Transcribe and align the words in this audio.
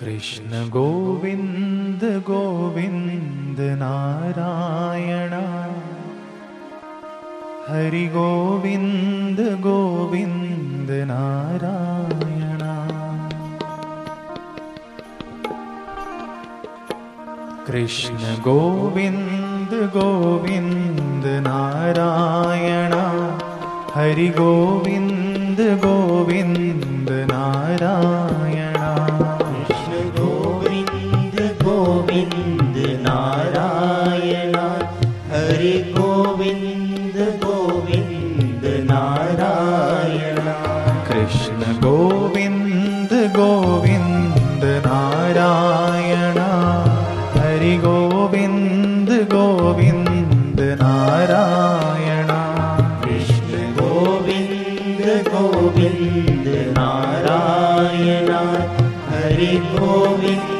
कृष्ण 0.00 0.60
गोविन्द 0.74 2.04
गोविन्द 2.28 3.58
नारायण 3.80 5.32
हरि 7.68 8.04
गोविन्द 8.14 9.40
गोविन्द 9.66 10.90
नारायण 11.10 12.62
कृष्ण 17.66 18.34
गोविन्द 18.46 19.74
गोविन्द 19.96 21.26
नारायण 21.48 22.94
हरि 23.96 24.28
गोविन्द 24.40 25.60
गोविन्द 25.84 27.10
नारायण 27.32 28.49
गोविन्द 35.96 37.16
गोविन्द 37.42 38.64
नारायण 38.90 40.38
कृष्ण 41.08 41.72
गोविन्द 41.84 43.12
गोविन्द 43.36 44.64
नारायण 44.86 46.38
हरि 47.36 47.74
गोविन्द 47.86 49.10
गोविन्द 49.34 50.60
नारायण 50.82 52.30
कृष्ण 53.04 53.62
गोविन्द 53.80 55.06
गोविन्द 55.32 56.48
नारायण 56.78 58.30
हरि 59.10 59.54
गोविन्द 59.76 60.59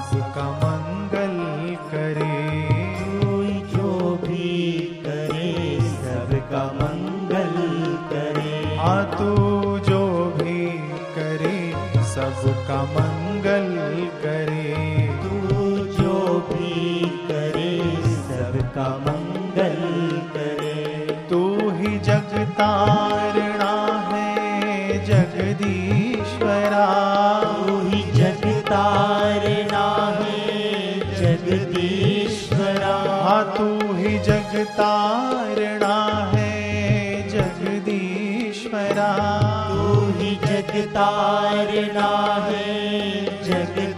सबका 0.00 0.50
मंगल 0.50 1.36
करे। 1.90 2.62
कोई 3.20 3.52
जो 3.52 4.18
भी 4.22 4.78
करे 5.06 5.80
सबका 5.80 6.64
मंगल 6.74 7.54
करे। 8.12 8.76
हाँ 8.76 9.04
तू 9.04 9.28
जो 9.78 10.24
भी 10.38 10.68
करे 11.18 11.72
सबका 12.04 12.82
मंगल 12.82 13.76
करे। 14.22 14.74
तू 15.22 15.76
जो 16.02 16.48
भी 16.48 17.00
करे 17.28 17.96
सबका 18.06 18.88
मंगल 18.98 19.76
करे। 20.36 21.06
तू 21.30 21.70
ही 21.70 21.98
जगतारणा 21.98 23.25
जगतारणा 34.56 36.30
है 36.34 37.28
जगदीश्वरा। 37.28 39.10
तू 39.68 40.18
ही 40.18 40.30
जगतारणा 40.36 42.10
है 42.48 43.24
जगदीश्वरा। 43.44 43.95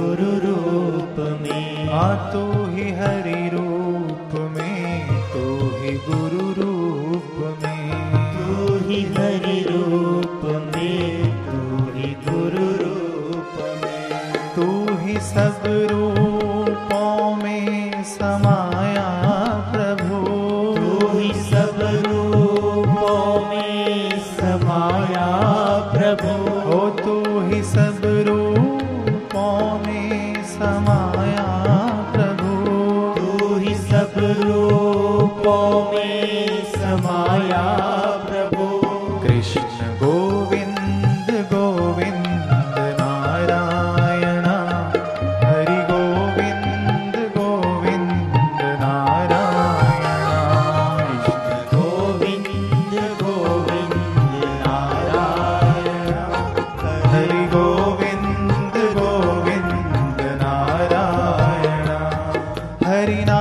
गुरु 0.00 0.30
रूप 0.44 1.16
में। 1.40 1.88
आ 1.88 2.32
तू 2.32 2.42
ही 2.66 2.90
हरि 2.92 3.40
रूप 3.48 3.69
Karina. 63.10 63.39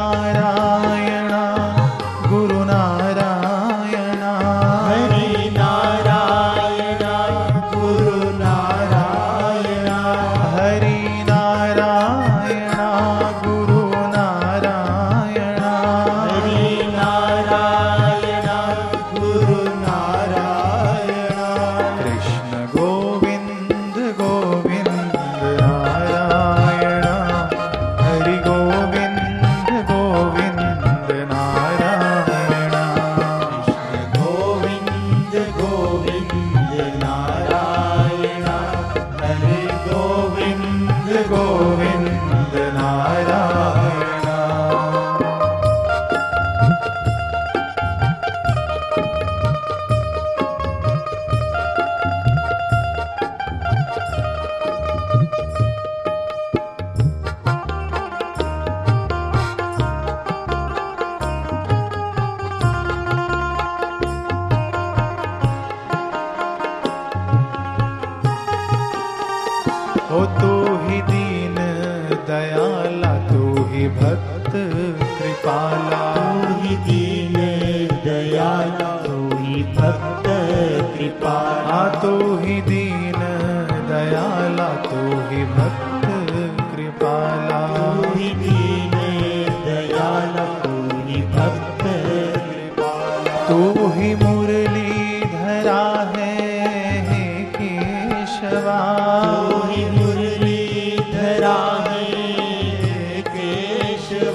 गोविन्द 41.08 42.07
भक्त 74.50 74.56
कृपाला 75.18 76.06
ही 76.62 76.75
दीन 76.86 77.34
दयाला 78.06 78.90
तू 79.06 79.18
ही 79.38 79.62
भक्त 79.78 80.28
कृपाला 80.96 81.81
तो 82.01 82.13
ही 82.38 82.60
दीन 82.69 83.19
दयाला 83.90 84.69
तो 84.86 85.06
ही 85.30 85.44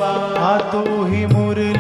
केशवा 0.05 0.56
तू 0.73 0.81
ही 1.05 1.25
मुरली 1.27 1.74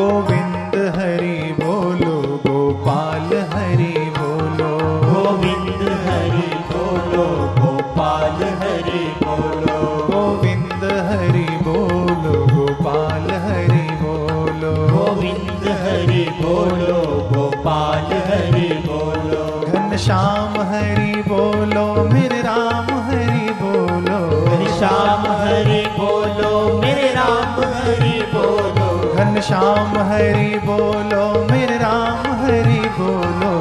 गोविंद 0.00 0.74
हरि 0.96 1.64
बोलो 1.64 2.20
गोपाल 2.46 3.30
हरि 3.54 4.12
बोलो। 4.18 4.68
गोविन्द 5.04 5.82
हरि 5.82 6.54
बोलो 6.70 7.26
गोपाल 7.60 8.44
हरि 8.44 9.04
बोलो। 9.24 9.80
गोविंद 10.10 10.84
हरि 10.84 11.48
बोलो 11.62 12.46
गोपाल 12.46 13.30
हरि 13.30 13.88
बोलो। 14.02 14.72
गोविन्द 14.88 15.68
हरि 15.68 16.26
बोलो 16.42 17.02
गोपाल 17.32 18.12
हरि 18.12 18.68
बोलो। 18.86 19.60
घनश्याम 19.66 20.60
हरि 20.62 21.22
बोलो 21.28 22.08
मेरे 22.12 22.39
घनश्याम 29.40 29.92
हरि 29.98 30.58
बोलो 30.64 31.26
मेरे 31.50 31.76
राम 31.76 32.24
हरि 32.40 32.80
बोलो। 32.96 33.52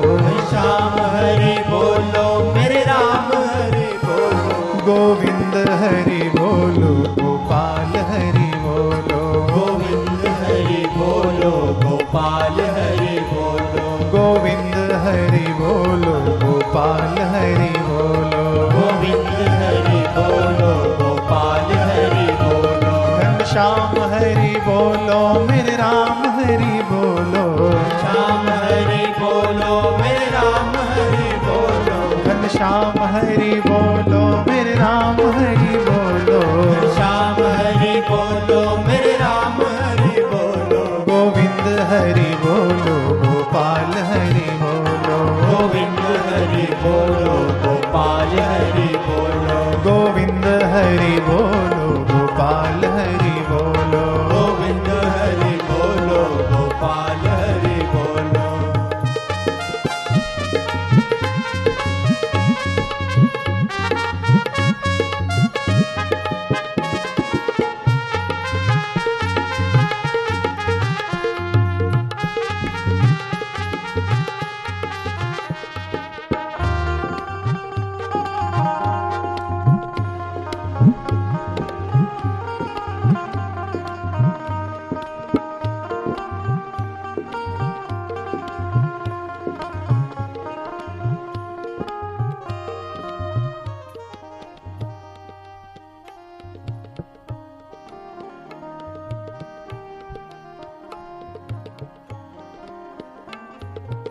श्याम 0.49 0.95
हरि 1.13 1.53
बोलो 1.67 2.25
मेरे 2.53 2.81
राम 2.81 3.29
हरि 3.43 3.85
बोलो। 4.03 4.57
गोविंद 4.87 5.55
हरि 5.81 6.19
बोलो 6.35 6.91
गोपाल 7.21 7.95
हरि 8.09 8.51
बोलो। 8.63 9.21
गोविंद 9.53 10.27
हरि 10.41 10.83
बोलो 10.97 11.53
गोपाल 11.83 12.59
हरि 12.59 13.15
बोलो। 13.31 13.87
गोविंद 14.17 14.75
हरि 15.05 15.45
बोलो 15.61 16.17
गोपाल 16.43 17.17
हरि 17.35 17.73
बोलो। 17.87 18.45
गोविंद 18.75 19.39
हरि 19.61 20.03
बोलो 20.17 20.73
गोपाल 20.99 21.71
हरि 21.71 22.27
बोलो। 22.43 22.97
घनश्याम 23.17 23.89
हरि 23.91 23.98
बोलो 24.59 25.47
मेरे 25.47 25.75
राम 25.75 26.39
हरी 26.39 26.81
बोलो। 26.81 27.71
श्याम 27.99 28.47
हरी 28.49 29.05
बोलो 29.05 29.97
मेरे 29.97 30.25
राम 30.25 30.69
हरी 30.69 31.31
बोलो। 31.45 32.23
घन 32.23 32.47
श्याम 32.47 33.03
हरी 33.03 33.61
बोलो 33.61 34.45
मेरे 34.51 34.73
राम 34.73 35.15
हरी 35.15 35.77
बोलो। 35.77 36.41
श्याम 36.93 37.33
हरी 37.33 38.01
बोलो 38.01 38.77
मेरे 38.87 39.11
राम 39.11 39.61
हरी 39.61 40.21
बोलो। 40.21 41.05
गोविंद 41.09 41.79
हरी 41.79 42.35
बोलो। 42.45 43.28